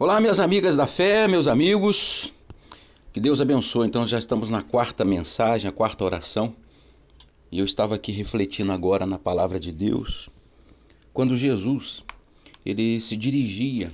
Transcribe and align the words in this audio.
Olá, 0.00 0.20
minhas 0.20 0.38
amigas 0.38 0.76
da 0.76 0.86
fé, 0.86 1.26
meus 1.26 1.48
amigos. 1.48 2.32
Que 3.12 3.18
Deus 3.18 3.40
abençoe. 3.40 3.84
Então, 3.84 4.06
já 4.06 4.16
estamos 4.16 4.48
na 4.48 4.62
quarta 4.62 5.04
mensagem, 5.04 5.68
a 5.68 5.72
quarta 5.72 6.04
oração. 6.04 6.54
E 7.50 7.58
eu 7.58 7.64
estava 7.64 7.96
aqui 7.96 8.12
refletindo 8.12 8.70
agora 8.70 9.04
na 9.04 9.18
palavra 9.18 9.58
de 9.58 9.72
Deus, 9.72 10.30
quando 11.12 11.36
Jesus 11.36 12.04
ele 12.64 13.00
se 13.00 13.16
dirigia 13.16 13.92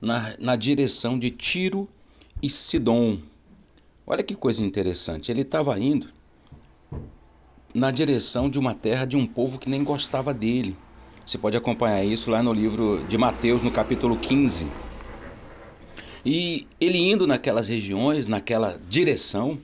na, 0.00 0.34
na 0.40 0.56
direção 0.56 1.16
de 1.16 1.30
Tiro 1.30 1.88
e 2.42 2.50
Sidom. 2.50 3.20
Olha 4.04 4.24
que 4.24 4.34
coisa 4.34 4.64
interessante. 4.64 5.30
Ele 5.30 5.42
estava 5.42 5.78
indo 5.78 6.08
na 7.72 7.92
direção 7.92 8.50
de 8.50 8.58
uma 8.58 8.74
terra 8.74 9.04
de 9.04 9.16
um 9.16 9.24
povo 9.24 9.60
que 9.60 9.70
nem 9.70 9.84
gostava 9.84 10.34
dele. 10.34 10.76
Você 11.24 11.38
pode 11.38 11.56
acompanhar 11.56 12.02
isso 12.02 12.32
lá 12.32 12.42
no 12.42 12.52
livro 12.52 13.04
de 13.08 13.16
Mateus, 13.16 13.62
no 13.62 13.70
capítulo 13.70 14.16
15. 14.16 14.66
E 16.28 16.66
ele 16.80 16.98
indo 16.98 17.24
naquelas 17.24 17.68
regiões, 17.68 18.26
naquela 18.26 18.80
direção, 18.88 19.56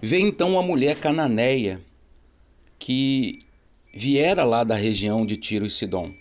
vê 0.00 0.20
então 0.20 0.52
uma 0.52 0.62
mulher 0.62 0.94
cananeia 0.94 1.80
que 2.78 3.40
viera 3.92 4.44
lá 4.44 4.62
da 4.62 4.76
região 4.76 5.26
de 5.26 5.36
Tiro 5.36 5.66
e 5.66 5.70
Sidom. 5.70 6.14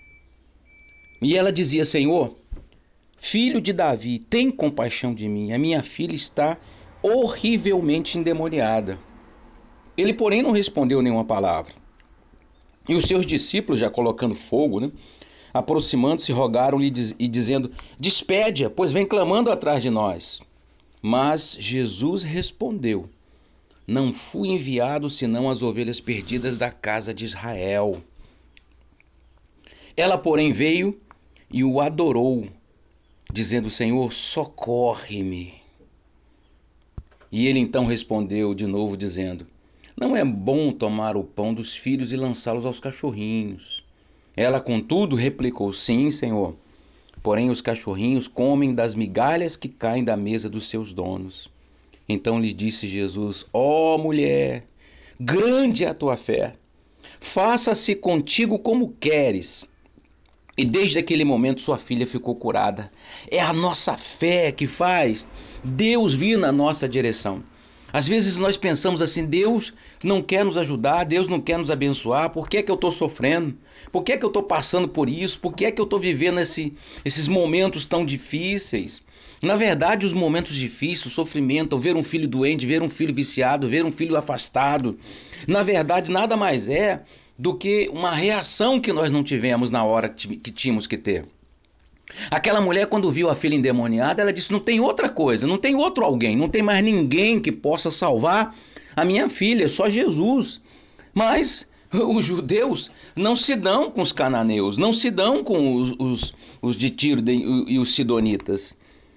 E 1.21 1.37
ela 1.37 1.53
dizia: 1.53 1.85
Senhor, 1.85 2.35
filho 3.19 3.61
de 3.61 3.71
Davi, 3.71 4.17
tem 4.17 4.49
compaixão 4.49 5.13
de 5.13 5.29
mim, 5.29 5.53
a 5.53 5.59
minha 5.59 5.83
filha 5.83 6.15
está 6.15 6.57
horrivelmente 7.03 8.17
endemoniada. 8.17 8.97
Ele, 9.95 10.11
porém, 10.15 10.41
não 10.41 10.49
respondeu 10.49 11.03
nenhuma 11.03 11.23
palavra. 11.23 11.71
E 12.89 12.95
os 12.95 13.05
seus 13.05 13.27
discípulos, 13.27 13.79
já 13.79 13.91
colocando 13.91 14.33
fogo, 14.33 14.79
né, 14.79 14.91
aproximando-se, 15.53 16.31
rogaram-lhe 16.31 16.91
e 17.19 17.27
dizendo: 17.27 17.71
Despede-a, 17.99 18.69
pois 18.69 18.91
vem 18.91 19.05
clamando 19.05 19.51
atrás 19.51 19.81
de 19.81 19.89
nós. 19.89 20.41
Mas 21.01 21.57
Jesus 21.59 22.23
respondeu: 22.23 23.09
Não 23.85 24.11
fui 24.11 24.49
enviado 24.49 25.09
senão 25.09 25.49
as 25.49 25.61
ovelhas 25.61 25.99
perdidas 25.99 26.57
da 26.57 26.71
casa 26.71 27.13
de 27.13 27.25
Israel. 27.25 28.01
Ela, 29.95 30.17
porém, 30.17 30.51
veio 30.51 30.99
e 31.51 31.63
o 31.63 31.79
adorou, 31.79 32.47
dizendo: 33.31 33.69
Senhor, 33.69 34.11
socorre-me. 34.11 35.53
E 37.31 37.47
ele 37.47 37.59
então 37.59 37.85
respondeu 37.85 38.53
de 38.55 38.65
novo, 38.65 38.95
dizendo: 38.95 39.45
Não 39.95 40.15
é 40.15 40.23
bom 40.23 40.71
tomar 40.71 41.17
o 41.17 41.23
pão 41.23 41.53
dos 41.53 41.75
filhos 41.75 42.11
e 42.11 42.15
lançá-los 42.15 42.65
aos 42.65 42.79
cachorrinhos. 42.79 43.82
Ela, 44.35 44.59
contudo, 44.59 45.15
replicou: 45.15 45.71
Sim, 45.71 46.09
senhor. 46.09 46.55
Porém, 47.21 47.49
os 47.49 47.61
cachorrinhos 47.61 48.27
comem 48.27 48.73
das 48.73 48.95
migalhas 48.95 49.55
que 49.55 49.69
caem 49.69 50.03
da 50.03 50.17
mesa 50.17 50.49
dos 50.49 50.67
seus 50.67 50.93
donos. 50.93 51.49
Então 52.07 52.39
lhe 52.39 52.53
disse 52.53 52.87
Jesus: 52.87 53.45
Ó 53.53 53.95
oh, 53.95 53.97
mulher, 53.97 54.65
grande 55.19 55.85
é 55.85 55.87
a 55.87 55.93
tua 55.93 56.17
fé. 56.17 56.53
Faça-se 57.19 57.95
contigo 57.95 58.59
como 58.59 58.95
queres. 58.99 59.65
E 60.57 60.65
desde 60.65 60.99
aquele 60.99 61.25
momento 61.25 61.61
sua 61.61 61.77
filha 61.77 62.05
ficou 62.05 62.35
curada. 62.35 62.91
É 63.31 63.39
a 63.39 63.53
nossa 63.53 63.97
fé 63.97 64.51
que 64.51 64.67
faz 64.67 65.25
Deus 65.63 66.13
vir 66.13 66.37
na 66.37 66.51
nossa 66.51 66.87
direção. 66.87 67.43
Às 67.93 68.07
vezes 68.07 68.37
nós 68.37 68.57
pensamos 68.57 69.03
assim: 69.03 69.23
Deus 69.23 69.71
não 70.03 70.19
quer 70.19 70.43
nos 70.43 70.57
ajudar, 70.57 71.03
Deus 71.03 71.29
não 71.29 71.39
quer 71.39 71.59
nos 71.59 71.69
abençoar, 71.69 72.31
por 72.31 72.49
que, 72.49 72.57
é 72.57 72.63
que 72.63 72.71
eu 72.71 72.75
estou 72.75 72.91
sofrendo? 72.91 73.55
Por 73.91 74.03
que, 74.03 74.13
é 74.13 74.17
que 74.17 74.25
eu 74.25 74.29
estou 74.29 74.41
passando 74.41 74.87
por 74.87 75.07
isso? 75.07 75.39
Por 75.39 75.53
que, 75.53 75.65
é 75.65 75.71
que 75.71 75.79
eu 75.79 75.83
estou 75.83 75.99
vivendo 75.99 76.39
esse, 76.39 76.73
esses 77.05 77.27
momentos 77.27 77.85
tão 77.85 78.03
difíceis? 78.03 79.03
Na 79.43 79.55
verdade, 79.55 80.05
os 80.05 80.13
momentos 80.13 80.55
difíceis, 80.55 81.05
o 81.05 81.09
sofrimento, 81.09 81.77
ver 81.77 81.95
um 81.95 82.03
filho 82.03 82.27
doente, 82.27 82.65
ver 82.65 82.81
um 82.81 82.89
filho 82.89 83.13
viciado, 83.13 83.69
ver 83.69 83.85
um 83.85 83.91
filho 83.91 84.15
afastado, 84.15 84.97
na 85.47 85.61
verdade, 85.61 86.09
nada 86.11 86.35
mais 86.35 86.67
é 86.67 87.03
do 87.37 87.53
que 87.55 87.89
uma 87.89 88.11
reação 88.11 88.79
que 88.79 88.93
nós 88.93 89.11
não 89.11 89.23
tivemos 89.23 89.69
na 89.69 89.83
hora 89.83 90.09
que 90.09 90.51
tínhamos 90.51 90.87
que 90.87 90.97
ter. 90.97 91.25
Aquela 92.29 92.61
mulher, 92.61 92.87
quando 92.87 93.11
viu 93.11 93.29
a 93.29 93.35
filha 93.35 93.55
endemoniada, 93.55 94.21
ela 94.21 94.33
disse: 94.33 94.51
Não 94.51 94.59
tem 94.59 94.79
outra 94.79 95.09
coisa, 95.09 95.47
não 95.47 95.57
tem 95.57 95.75
outro 95.75 96.03
alguém, 96.03 96.35
não 96.35 96.49
tem 96.49 96.61
mais 96.61 96.83
ninguém 96.83 97.39
que 97.39 97.51
possa 97.51 97.91
salvar 97.91 98.55
a 98.95 99.03
minha 99.03 99.27
filha, 99.27 99.67
só 99.67 99.89
Jesus. 99.89 100.61
Mas 101.13 101.67
os 101.91 102.25
judeus 102.25 102.91
não 103.15 103.35
se 103.35 103.55
dão 103.55 103.91
com 103.91 104.01
os 104.01 104.11
cananeus, 104.11 104.77
não 104.77 104.93
se 104.93 105.09
dão 105.09 105.43
com 105.43 105.75
os, 105.75 105.93
os, 105.99 106.33
os 106.61 106.75
de 106.75 106.89
Tiro 106.89 107.21
e 107.29 107.79
os 107.79 107.93
sidonitas. 107.95 108.75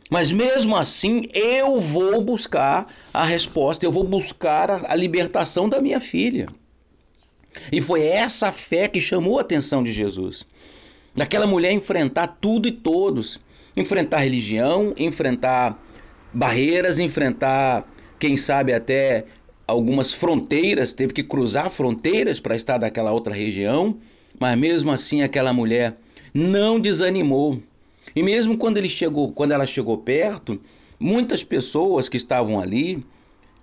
Mas 0.08 0.30
mesmo 0.30 0.76
assim, 0.76 1.24
eu 1.34 1.80
vou 1.80 2.20
buscar 2.22 2.86
a 3.12 3.24
resposta, 3.24 3.84
eu 3.84 3.90
vou 3.90 4.04
buscar 4.04 4.70
a, 4.70 4.92
a 4.92 4.94
libertação 4.94 5.68
da 5.68 5.80
minha 5.80 5.98
filha. 5.98 6.48
E 7.72 7.80
foi 7.80 8.06
essa 8.06 8.52
fé 8.52 8.86
que 8.86 9.00
chamou 9.00 9.38
a 9.38 9.40
atenção 9.40 9.82
de 9.82 9.92
Jesus 9.92 10.46
daquela 11.16 11.46
mulher 11.46 11.72
enfrentar 11.72 12.36
tudo 12.40 12.68
e 12.68 12.72
todos, 12.72 13.40
enfrentar 13.74 14.18
religião, 14.18 14.92
enfrentar 14.98 15.82
barreiras, 16.32 16.98
enfrentar, 16.98 17.90
quem 18.18 18.36
sabe 18.36 18.74
até 18.74 19.24
algumas 19.66 20.12
fronteiras, 20.12 20.92
teve 20.92 21.14
que 21.14 21.24
cruzar 21.24 21.70
fronteiras 21.70 22.38
para 22.38 22.54
estar 22.54 22.78
daquela 22.78 23.10
outra 23.10 23.34
região, 23.34 23.96
mas 24.38 24.56
mesmo 24.58 24.92
assim 24.92 25.22
aquela 25.22 25.52
mulher 25.52 25.96
não 26.32 26.78
desanimou. 26.78 27.60
E 28.14 28.22
mesmo 28.22 28.56
quando 28.58 28.76
ele 28.76 28.88
chegou, 28.88 29.32
quando 29.32 29.52
ela 29.52 29.66
chegou 29.66 29.98
perto, 29.98 30.60
muitas 31.00 31.42
pessoas 31.42 32.08
que 32.08 32.16
estavam 32.16 32.60
ali 32.60 33.04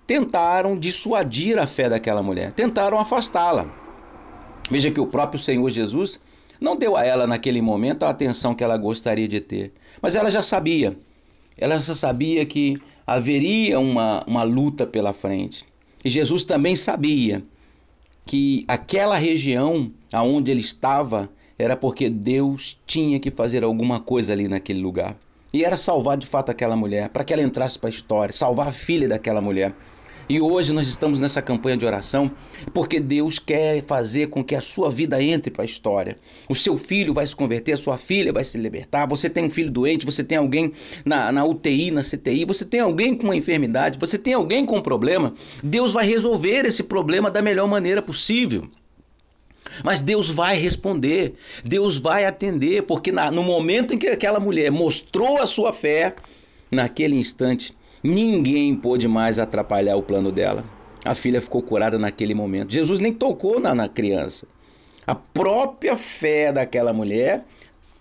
tentaram 0.06 0.78
dissuadir 0.78 1.58
a 1.58 1.66
fé 1.66 1.88
daquela 1.88 2.22
mulher, 2.22 2.52
tentaram 2.52 2.98
afastá-la. 2.98 3.72
Veja 4.70 4.90
que 4.90 5.00
o 5.00 5.06
próprio 5.06 5.40
Senhor 5.40 5.70
Jesus 5.70 6.20
não 6.64 6.76
deu 6.76 6.96
a 6.96 7.04
ela 7.04 7.26
naquele 7.26 7.60
momento 7.60 8.02
a 8.02 8.08
atenção 8.08 8.54
que 8.54 8.64
ela 8.64 8.76
gostaria 8.76 9.28
de 9.28 9.40
ter. 9.40 9.72
Mas 10.00 10.16
ela 10.16 10.30
já 10.30 10.42
sabia. 10.42 10.96
Ela 11.56 11.76
já 11.76 11.94
sabia 11.94 12.44
que 12.44 12.76
haveria 13.06 13.78
uma, 13.78 14.24
uma 14.26 14.42
luta 14.42 14.86
pela 14.86 15.12
frente. 15.12 15.64
E 16.04 16.10
Jesus 16.10 16.42
também 16.42 16.74
sabia 16.74 17.44
que 18.26 18.64
aquela 18.66 19.16
região 19.16 19.90
aonde 20.12 20.50
ele 20.50 20.60
estava 20.60 21.28
era 21.58 21.76
porque 21.76 22.08
Deus 22.08 22.80
tinha 22.86 23.20
que 23.20 23.30
fazer 23.30 23.62
alguma 23.62 24.00
coisa 24.00 24.32
ali 24.32 24.48
naquele 24.48 24.80
lugar. 24.80 25.16
E 25.52 25.64
era 25.64 25.76
salvar 25.76 26.16
de 26.16 26.26
fato 26.26 26.50
aquela 26.50 26.76
mulher, 26.76 27.10
para 27.10 27.22
que 27.22 27.32
ela 27.32 27.42
entrasse 27.42 27.78
para 27.78 27.88
a 27.88 27.92
história, 27.92 28.32
salvar 28.32 28.68
a 28.68 28.72
filha 28.72 29.08
daquela 29.08 29.40
mulher. 29.40 29.72
E 30.26 30.40
hoje 30.40 30.72
nós 30.72 30.88
estamos 30.88 31.20
nessa 31.20 31.42
campanha 31.42 31.76
de 31.76 31.84
oração 31.84 32.30
porque 32.72 32.98
Deus 32.98 33.38
quer 33.38 33.82
fazer 33.82 34.28
com 34.28 34.42
que 34.42 34.54
a 34.54 34.60
sua 34.60 34.90
vida 34.90 35.22
entre 35.22 35.50
para 35.50 35.62
a 35.62 35.66
história. 35.66 36.16
O 36.48 36.54
seu 36.54 36.78
filho 36.78 37.12
vai 37.12 37.26
se 37.26 37.36
converter, 37.36 37.72
a 37.72 37.76
sua 37.76 37.98
filha 37.98 38.32
vai 38.32 38.42
se 38.42 38.56
libertar. 38.56 39.06
Você 39.06 39.28
tem 39.28 39.44
um 39.44 39.50
filho 39.50 39.70
doente, 39.70 40.06
você 40.06 40.24
tem 40.24 40.38
alguém 40.38 40.72
na, 41.04 41.30
na 41.30 41.44
UTI, 41.44 41.90
na 41.90 42.02
CTI, 42.02 42.46
você 42.46 42.64
tem 42.64 42.80
alguém 42.80 43.14
com 43.14 43.24
uma 43.24 43.36
enfermidade, 43.36 43.98
você 43.98 44.16
tem 44.16 44.32
alguém 44.32 44.64
com 44.64 44.78
um 44.78 44.82
problema. 44.82 45.34
Deus 45.62 45.92
vai 45.92 46.06
resolver 46.06 46.64
esse 46.64 46.82
problema 46.82 47.30
da 47.30 47.42
melhor 47.42 47.68
maneira 47.68 48.00
possível. 48.00 48.66
Mas 49.82 50.00
Deus 50.00 50.30
vai 50.30 50.56
responder, 50.56 51.34
Deus 51.64 51.98
vai 51.98 52.24
atender, 52.24 52.84
porque 52.84 53.10
na, 53.10 53.30
no 53.30 53.42
momento 53.42 53.92
em 53.92 53.98
que 53.98 54.06
aquela 54.06 54.40
mulher 54.40 54.70
mostrou 54.70 55.38
a 55.38 55.46
sua 55.46 55.72
fé, 55.72 56.14
naquele 56.70 57.16
instante, 57.16 57.74
Ninguém 58.04 58.76
pôde 58.76 59.08
mais 59.08 59.38
atrapalhar 59.38 59.96
o 59.96 60.02
plano 60.02 60.30
dela. 60.30 60.62
A 61.02 61.14
filha 61.14 61.40
ficou 61.40 61.62
curada 61.62 61.98
naquele 61.98 62.34
momento. 62.34 62.70
Jesus 62.70 63.00
nem 63.00 63.14
tocou 63.14 63.58
na, 63.58 63.74
na 63.74 63.88
criança. 63.88 64.46
A 65.06 65.14
própria 65.14 65.96
fé 65.96 66.52
daquela 66.52 66.92
mulher 66.92 67.46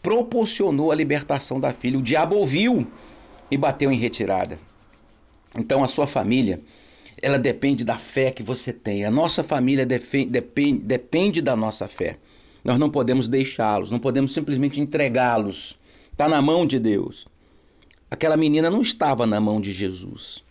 proporcionou 0.01 0.91
a 0.91 0.95
libertação 0.95 1.57
da 1.57 1.71
filha. 1.71 1.97
O 1.97 2.01
diabo 2.01 2.35
ouviu 2.35 2.85
e 3.49 3.57
bateu 3.57 3.89
em 3.93 3.97
retirada. 3.97 4.59
Então 5.57 5.81
a 5.81 5.87
sua 5.87 6.05
família, 6.05 6.59
ela 7.21 7.39
depende 7.39 7.85
da 7.85 7.97
fé 7.97 8.29
que 8.29 8.43
você 8.43 8.73
tem. 8.73 9.05
A 9.05 9.11
nossa 9.11 9.41
família 9.41 9.85
depende, 9.85 10.81
depende 10.81 11.41
da 11.41 11.55
nossa 11.55 11.87
fé. 11.87 12.17
Nós 12.61 12.77
não 12.77 12.89
podemos 12.89 13.29
deixá-los, 13.29 13.89
não 13.89 13.99
podemos 13.99 14.33
simplesmente 14.33 14.81
entregá-los. 14.81 15.77
Está 16.11 16.27
na 16.27 16.41
mão 16.41 16.65
de 16.65 16.77
Deus. 16.77 17.25
Aquela 18.13 18.37
menina 18.37 18.69
não 18.69 18.83
estava 18.83 19.25
na 19.25 19.41
mão 19.41 19.59
de 19.59 19.73
Jesus, 19.73 20.43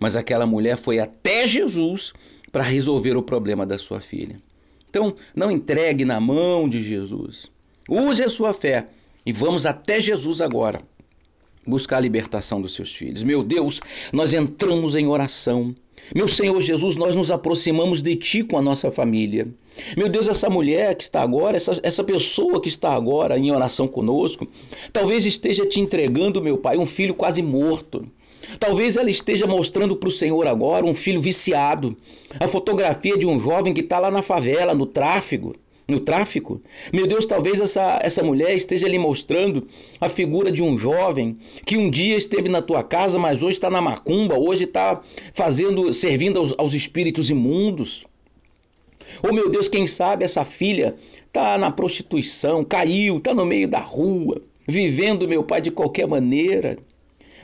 mas 0.00 0.16
aquela 0.16 0.46
mulher 0.46 0.78
foi 0.78 0.98
até 0.98 1.46
Jesus 1.46 2.14
para 2.50 2.62
resolver 2.62 3.14
o 3.14 3.22
problema 3.22 3.66
da 3.66 3.76
sua 3.76 4.00
filha. 4.00 4.40
Então, 4.88 5.14
não 5.36 5.50
entregue 5.50 6.06
na 6.06 6.18
mão 6.18 6.66
de 6.66 6.82
Jesus. 6.82 7.50
Use 7.86 8.22
a 8.22 8.30
sua 8.30 8.54
fé 8.54 8.88
e 9.26 9.34
vamos 9.34 9.66
até 9.66 10.00
Jesus 10.00 10.40
agora 10.40 10.80
buscar 11.66 11.98
a 11.98 12.00
libertação 12.00 12.58
dos 12.58 12.72
seus 12.72 12.90
filhos. 12.94 13.22
Meu 13.22 13.44
Deus, 13.44 13.82
nós 14.14 14.32
entramos 14.32 14.94
em 14.94 15.06
oração 15.06 15.74
Meu 16.14 16.26
Senhor 16.26 16.60
Jesus, 16.60 16.96
nós 16.96 17.14
nos 17.14 17.30
aproximamos 17.30 18.02
de 18.02 18.16
Ti 18.16 18.42
com 18.42 18.58
a 18.58 18.62
nossa 18.62 18.90
família. 18.90 19.48
Meu 19.96 20.08
Deus, 20.08 20.28
essa 20.28 20.50
mulher 20.50 20.94
que 20.94 21.02
está 21.02 21.22
agora, 21.22 21.56
essa, 21.56 21.78
essa 21.82 22.02
pessoa 22.02 22.60
que 22.60 22.68
está 22.68 22.92
agora 22.92 23.38
em 23.38 23.50
oração 23.50 23.86
conosco, 23.86 24.46
talvez 24.92 25.24
esteja 25.24 25.64
te 25.64 25.80
entregando, 25.80 26.42
meu 26.42 26.58
Pai, 26.58 26.76
um 26.76 26.86
filho 26.86 27.14
quase 27.14 27.42
morto. 27.42 28.06
Talvez 28.58 28.96
ela 28.96 29.10
esteja 29.10 29.46
mostrando 29.46 29.96
para 29.96 30.08
o 30.08 30.12
Senhor 30.12 30.46
agora 30.46 30.84
um 30.84 30.94
filho 30.94 31.20
viciado, 31.20 31.96
a 32.38 32.48
fotografia 32.48 33.16
de 33.16 33.26
um 33.26 33.38
jovem 33.38 33.72
que 33.72 33.80
está 33.80 33.98
lá 33.98 34.10
na 34.10 34.22
favela, 34.22 34.74
no 34.74 34.86
tráfico 34.86 35.54
no 35.90 36.00
tráfico? 36.00 36.60
Meu 36.92 37.06
Deus, 37.06 37.26
talvez 37.26 37.60
essa, 37.60 37.98
essa 38.02 38.22
mulher 38.22 38.54
esteja 38.54 38.88
lhe 38.88 38.98
mostrando 38.98 39.66
a 40.00 40.08
figura 40.08 40.50
de 40.50 40.62
um 40.62 40.78
jovem 40.78 41.36
que 41.66 41.76
um 41.76 41.90
dia 41.90 42.16
esteve 42.16 42.48
na 42.48 42.62
tua 42.62 42.82
casa, 42.82 43.18
mas 43.18 43.42
hoje 43.42 43.54
está 43.54 43.68
na 43.68 43.82
macumba, 43.82 44.38
hoje 44.38 44.64
está 44.64 45.00
fazendo, 45.32 45.92
servindo 45.92 46.38
aos, 46.38 46.54
aos 46.56 46.74
espíritos 46.74 47.28
imundos. 47.28 48.06
Ou 49.22 49.32
meu 49.32 49.50
Deus, 49.50 49.68
quem 49.68 49.86
sabe 49.86 50.24
essa 50.24 50.44
filha 50.44 50.94
está 51.26 51.58
na 51.58 51.70
prostituição, 51.70 52.64
caiu, 52.64 53.18
está 53.18 53.34
no 53.34 53.44
meio 53.44 53.68
da 53.68 53.80
rua, 53.80 54.40
vivendo, 54.66 55.28
meu 55.28 55.42
pai, 55.42 55.60
de 55.60 55.70
qualquer 55.70 56.06
maneira. 56.06 56.78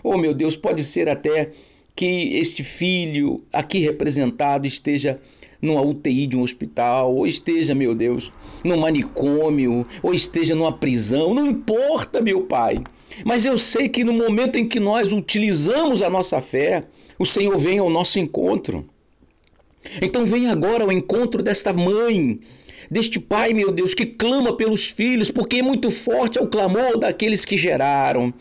Ou 0.03 0.17
meu 0.17 0.33
Deus, 0.33 0.57
pode 0.57 0.85
ser 0.85 1.09
até 1.09 1.51
que 1.95 2.37
este 2.37 2.63
filho 2.63 3.43
aqui 3.53 3.79
representado 3.79 4.67
esteja 4.67 5.19
numa 5.61 5.81
UTI 5.81 6.27
de 6.27 6.37
um 6.37 6.43
hospital, 6.43 7.15
ou 7.15 7.27
esteja, 7.27 7.75
meu 7.75 7.95
Deus, 7.95 8.33
num 8.65 8.77
manicômio, 8.77 9.87
ou 10.03 10.15
esteja 10.15 10.55
numa 10.55 10.73
prisão, 10.73 11.35
não 11.35 11.47
importa, 11.47 12.21
meu 12.21 12.43
Pai. 12.43 12.83
Mas 13.25 13.45
eu 13.45 13.57
sei 13.57 13.89
que 13.89 14.05
no 14.05 14.13
momento 14.13 14.57
em 14.57 14.67
que 14.67 14.81
nós 14.81 15.13
utilizamos 15.13 16.03
a 16.03 16.11
nossa 16.11 16.41
fé, 16.41 16.85
o 17.19 17.25
Senhor 17.25 17.57
vem 17.59 17.79
ao 17.79 17.89
nosso 17.89 18.19
encontro. 18.19 18.85
Então 20.03 20.27
vem 20.27 20.49
agora 20.49 20.85
ao 20.85 20.93
encontro 20.93 21.43
desta 21.43 21.73
mãe, 21.73 22.41
deste 22.91 23.19
pai, 23.19 23.53
meu 23.53 23.73
Deus, 23.73 23.95
que 23.95 24.07
clama 24.07 24.57
pelos 24.57 24.87
filhos, 24.87 25.31
porque 25.31 25.57
é 25.59 25.63
muito 25.63 25.91
forte 25.91 26.39
é 26.39 26.43
o 26.43 26.47
clamor 26.47 26.99
daqueles 26.99 27.45
que 27.45 27.57
geraram. 27.57 28.33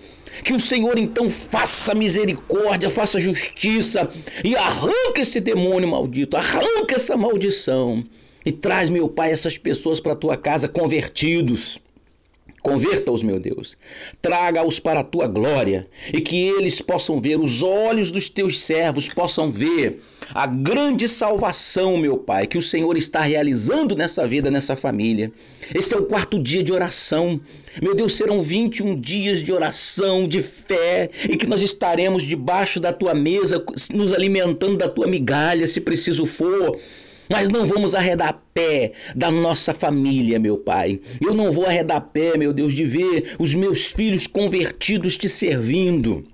Que 0.44 0.54
o 0.54 0.60
Senhor 0.60 0.98
então 1.00 1.30
faça 1.30 1.94
misericórdia, 1.94 2.90
faça 2.90 3.20
justiça 3.20 4.10
e 4.44 4.56
arranque 4.56 5.22
esse 5.22 5.40
demônio 5.40 5.90
maldito, 5.90 6.36
arranque 6.36 6.94
essa 6.94 7.16
maldição 7.16 8.04
e 8.46 8.52
traz, 8.52 8.90
meu 8.90 9.10
Pai, 9.10 9.32
essas 9.32 9.58
pessoas 9.58 10.00
para 10.00 10.12
a 10.12 10.16
tua 10.16 10.38
casa 10.38 10.68
convertidos. 10.68 11.80
Converta-os, 12.66 13.22
meu 13.22 13.40
Deus. 13.40 13.78
Traga-os 14.20 14.80
para 14.80 15.02
a 15.02 15.04
tua 15.04 15.28
glória 15.28 15.88
e 16.12 16.20
que 16.20 16.48
eles 16.48 16.82
possam 16.82 17.22
ver, 17.22 17.40
os 17.40 17.62
olhos 17.62 18.10
dos 18.10 18.28
teus 18.28 18.60
servos 18.60 19.08
possam 19.08 19.52
ver 19.52 20.02
a 20.34 20.48
grande 20.48 21.08
salvação, 21.08 21.96
meu 21.96 22.18
Pai, 22.18 22.48
que 22.48 22.58
o 22.58 22.64
Senhor 22.64 22.98
está 22.98 23.22
realizando 23.22 23.96
nessa 23.96 24.26
vida, 24.26 24.50
nessa 24.50 24.76
família. 24.76 25.32
Esse 25.76 25.94
é 25.94 25.98
o 25.98 26.06
quarto 26.06 26.40
dia 26.40 26.64
de 26.64 26.74
oração. 26.74 27.40
Meu 27.80 27.94
Deus, 27.94 28.16
serão 28.16 28.42
21 28.42 29.00
dias 29.00 29.44
de 29.44 29.54
oração, 29.54 30.28
de 30.28 30.42
fé, 30.42 31.12
e 31.30 31.38
que 31.38 31.46
nós 31.46 31.62
estaremos 31.62 32.24
debaixo 32.24 32.80
da 32.80 32.92
tua 32.92 33.14
mesa, 33.14 33.64
nos 33.94 34.12
alimentando 34.12 34.76
da 34.76 34.90
tua 34.90 35.06
migalha, 35.06 35.68
se 35.68 35.80
preciso 35.80 36.26
for 36.26 36.80
mas 37.30 37.50
não 37.50 37.66
vamos 37.66 37.96
arredar 37.96 38.42
pé 38.54 38.94
da 39.16 39.32
nossa 39.32 39.74
família, 39.74 40.40
meu 40.40 40.58
Pai. 40.58 41.00
Eu 41.22 41.34
não 41.34 41.52
vou 41.52 41.66
arredar 41.66 42.10
pé, 42.14 42.38
meu 42.38 42.54
Deus, 42.54 42.74
de 42.74 42.84
ver 42.84 43.36
os 43.40 43.54
meus 43.54 43.86
filhos 43.92 44.28
convertidos 44.28 45.18
te 45.18 45.28
servindo. 45.28 46.26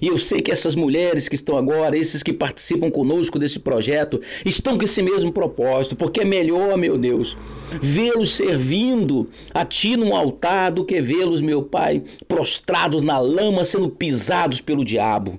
E 0.00 0.06
eu 0.06 0.16
sei 0.16 0.40
que 0.40 0.50
essas 0.50 0.74
mulheres 0.74 1.28
que 1.28 1.34
estão 1.34 1.56
agora, 1.56 1.96
esses 1.96 2.22
que 2.22 2.32
participam 2.32 2.90
conosco 2.90 3.38
desse 3.38 3.58
projeto, 3.58 4.20
estão 4.44 4.78
com 4.78 4.84
esse 4.84 5.02
mesmo 5.02 5.32
propósito, 5.32 5.96
porque 5.96 6.20
é 6.20 6.24
melhor, 6.24 6.76
meu 6.76 6.96
Deus, 6.96 7.36
vê-los 7.80 8.30
servindo 8.30 9.28
a 9.52 9.64
Ti 9.64 9.96
num 9.96 10.14
altar 10.14 10.70
do 10.70 10.84
que 10.84 11.00
vê-los, 11.00 11.40
meu 11.40 11.62
Pai, 11.62 12.02
prostrados 12.28 13.02
na 13.02 13.18
lama, 13.18 13.64
sendo 13.64 13.88
pisados 13.88 14.60
pelo 14.60 14.84
diabo. 14.84 15.38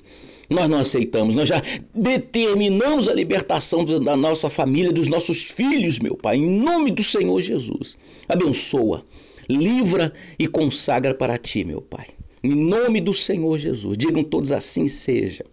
Nós 0.53 0.69
não 0.69 0.77
aceitamos, 0.77 1.33
nós 1.33 1.49
já 1.49 1.61
determinamos 1.95 3.09
a 3.09 3.13
libertação 3.13 3.83
da 3.83 4.15
nossa 4.15 4.51
família, 4.51 4.91
dos 4.91 5.07
nossos 5.07 5.41
filhos, 5.41 5.97
meu 5.97 6.15
Pai, 6.15 6.37
em 6.37 6.47
nome 6.47 6.91
do 6.91 7.03
Senhor 7.03 7.41
Jesus. 7.41 7.97
Abençoa, 8.29 9.03
livra 9.49 10.13
e 10.37 10.47
consagra 10.47 11.15
para 11.15 11.39
Ti, 11.39 11.63
meu 11.63 11.81
Pai. 11.81 12.05
Em 12.43 12.53
nome 12.53 13.01
do 13.01 13.15
Senhor 13.15 13.57
Jesus. 13.57 13.97
Digam 13.97 14.23
todos 14.23 14.51
assim 14.51 14.85
seja. 14.85 15.43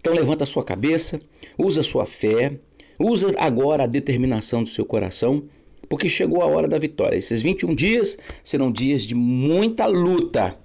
Então 0.00 0.12
levanta 0.12 0.42
a 0.42 0.46
sua 0.46 0.64
cabeça, 0.64 1.20
usa 1.56 1.82
a 1.82 1.84
sua 1.84 2.04
fé, 2.04 2.58
usa 2.98 3.32
agora 3.38 3.84
a 3.84 3.86
determinação 3.86 4.64
do 4.64 4.68
seu 4.68 4.84
coração, 4.84 5.44
porque 5.88 6.08
chegou 6.08 6.42
a 6.42 6.46
hora 6.46 6.66
da 6.66 6.80
vitória. 6.80 7.16
Esses 7.16 7.40
21 7.40 7.72
dias 7.76 8.18
serão 8.42 8.72
dias 8.72 9.02
de 9.02 9.14
muita 9.14 9.86
luta. 9.86 10.58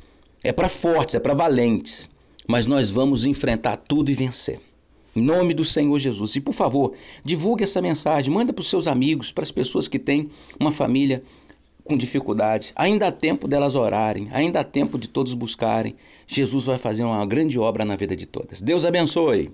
É 0.43 0.51
para 0.51 0.67
fortes, 0.67 1.13
é 1.13 1.19
para 1.19 1.35
valentes 1.35 2.08
mas 2.49 2.65
nós 2.65 2.89
vamos 2.89 3.25
enfrentar 3.25 3.77
tudo 3.77 4.09
e 4.09 4.15
vencer. 4.15 4.59
Em 5.15 5.21
nome 5.21 5.53
do 5.53 5.63
Senhor 5.63 5.99
Jesus. 5.99 6.35
E 6.35 6.41
por 6.41 6.51
favor, 6.51 6.93
divulgue 7.23 7.63
essa 7.63 7.79
mensagem, 7.79 8.33
manda 8.33 8.51
para 8.51 8.61
os 8.61 8.67
seus 8.67 8.87
amigos, 8.87 9.31
para 9.31 9.43
as 9.43 9.51
pessoas 9.51 9.87
que 9.87 9.99
têm 9.99 10.31
uma 10.59 10.71
família 10.71 11.21
com 11.83 11.95
dificuldade. 11.95 12.71
Ainda 12.75 13.07
há 13.07 13.11
tempo 13.11 13.47
delas 13.47 13.75
orarem, 13.75 14.29
ainda 14.31 14.61
há 14.61 14.63
tempo 14.63 14.97
de 14.97 15.07
todos 15.07 15.35
buscarem. 15.35 15.95
Jesus 16.25 16.65
vai 16.65 16.79
fazer 16.79 17.03
uma 17.03 17.23
grande 17.23 17.59
obra 17.59 17.85
na 17.85 17.95
vida 17.95 18.15
de 18.15 18.25
todas. 18.25 18.63
Deus 18.63 18.83
abençoe. 18.83 19.51